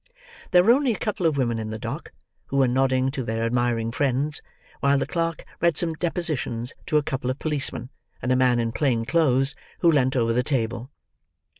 There 0.49 0.63
were 0.63 0.71
only 0.71 0.91
a 0.93 0.97
couple 0.97 1.27
of 1.27 1.37
women 1.37 1.59
in 1.59 1.69
the 1.69 1.77
dock, 1.77 2.11
who 2.47 2.57
were 2.57 2.67
nodding 2.67 3.11
to 3.11 3.23
their 3.23 3.43
admiring 3.45 3.91
friends, 3.91 4.41
while 4.79 4.97
the 4.97 5.05
clerk 5.05 5.45
read 5.61 5.77
some 5.77 5.93
depositions 5.93 6.73
to 6.87 6.97
a 6.97 7.03
couple 7.03 7.29
of 7.29 7.37
policemen 7.37 7.91
and 8.19 8.31
a 8.31 8.35
man 8.35 8.57
in 8.57 8.71
plain 8.71 9.05
clothes 9.05 9.53
who 9.81 9.91
leant 9.91 10.15
over 10.15 10.33
the 10.33 10.41
table. 10.41 10.89